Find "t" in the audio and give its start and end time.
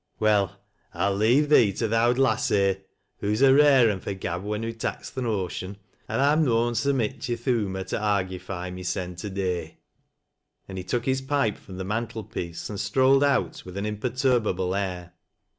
7.83-7.95